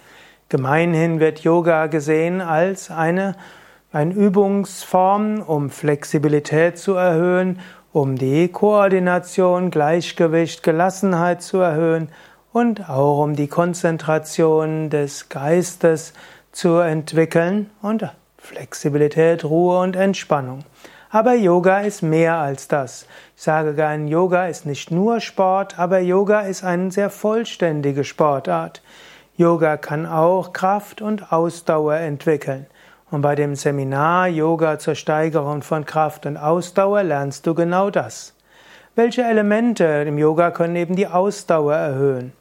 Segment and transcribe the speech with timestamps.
[0.50, 3.38] Gemeinhin wird Yoga gesehen als eine,
[3.94, 7.62] eine Übungsform, um Flexibilität zu erhöhen,
[7.94, 12.10] um die Koordination, Gleichgewicht, Gelassenheit zu erhöhen
[12.52, 16.12] und auch um die Konzentration des Geistes
[16.52, 18.12] zu entwickeln und
[18.48, 20.60] Flexibilität, Ruhe und Entspannung.
[21.10, 23.06] Aber Yoga ist mehr als das.
[23.36, 28.82] Ich sage gern, Yoga ist nicht nur Sport, aber Yoga ist eine sehr vollständige Sportart.
[29.36, 32.68] Yoga kann auch Kraft und Ausdauer entwickeln.
[33.12, 38.34] Und bei dem Seminar Yoga zur Steigerung von Kraft und Ausdauer lernst du genau das.
[38.96, 42.32] Welche Elemente im Yoga können eben die Ausdauer erhöhen?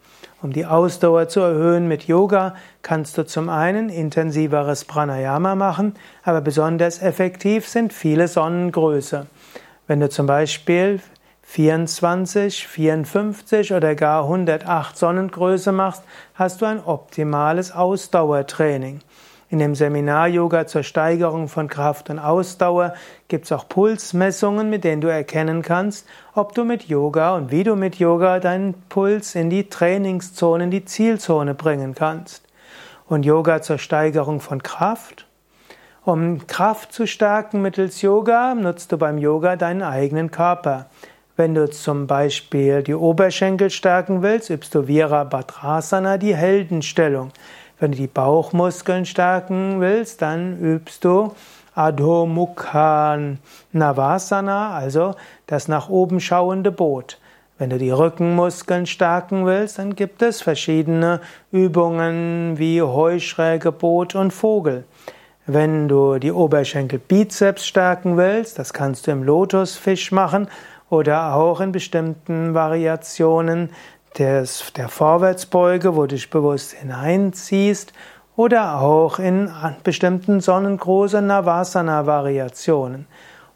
[0.43, 5.95] Um die Ausdauer zu erhöhen mit Yoga kannst du zum einen intensiveres Pranayama machen,
[6.25, 9.27] aber besonders effektiv sind viele Sonnengröße.
[9.87, 11.01] Wenn du zum Beispiel
[11.43, 16.03] 24, 54 oder gar 108 Sonnengröße machst,
[16.35, 19.01] hast du ein optimales Ausdauertraining.
[19.49, 22.95] In dem Seminar Yoga zur Steigerung von Kraft und Ausdauer
[23.29, 27.63] gibt es auch Pulsmessungen, mit denen du erkennen kannst, ob du mit Yoga und wie
[27.63, 32.43] du mit Yoga deinen Puls in die Trainingszone, in die Zielzone bringen kannst.
[33.07, 35.27] Und Yoga zur Steigerung von Kraft.
[36.05, 40.87] Um Kraft zu stärken mittels Yoga, nutzt du beim Yoga deinen eigenen Körper.
[41.37, 47.31] Wenn du zum Beispiel die Oberschenkel stärken willst, übst du Virabhadrasana, die Heldenstellung.
[47.79, 51.35] Wenn du die Bauchmuskeln stärken willst, dann übst du
[51.75, 53.19] Adho Mukha
[53.73, 55.15] Navasana, also
[55.47, 57.19] das nach oben schauende Boot.
[57.59, 61.21] Wenn du die Rückenmuskeln stärken willst, dann gibt es verschiedene
[61.53, 64.85] Übungen wie Heuschräge, Boot und Vogel.
[65.45, 70.49] Wenn du die Oberschenkel Bizeps stärken willst, das kannst du im Lotusfisch machen
[70.89, 73.71] oder auch in bestimmten Variationen
[74.19, 77.93] des, der Vorwärtsbeuge, wo du dich bewusst hineinziehst,
[78.37, 79.51] oder auch in
[79.83, 83.07] bestimmten sonnengroßen Navasana-Variationen.